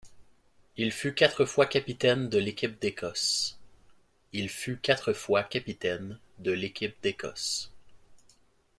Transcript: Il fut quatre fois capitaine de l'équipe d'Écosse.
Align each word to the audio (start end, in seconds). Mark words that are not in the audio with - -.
Il 0.77 0.91
fut 0.91 1.13
quatre 1.13 1.45
fois 1.45 1.67
capitaine 1.67 2.27
de 2.27 2.39
l'équipe 2.39 2.81
d'Écosse. 2.81 3.59